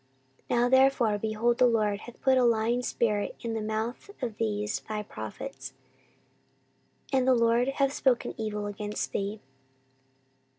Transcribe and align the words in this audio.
14:018:022 0.49 0.59
Now 0.61 0.69
therefore, 0.69 1.17
behold, 1.19 1.57
the 1.59 1.67
LORD 1.67 1.99
hath 1.99 2.19
put 2.23 2.35
a 2.39 2.43
lying 2.43 2.81
spirit 2.81 3.35
in 3.41 3.53
the 3.53 3.61
mouth 3.61 4.09
of 4.19 4.37
these 4.39 4.79
thy 4.79 5.03
prophets, 5.03 5.73
and 7.13 7.27
the 7.27 7.35
LORD 7.35 7.67
hath 7.67 7.93
spoken 7.93 8.33
evil 8.35 8.65
against 8.65 9.11
thee. 9.11 9.41